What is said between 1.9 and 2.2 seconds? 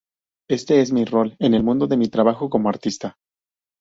mi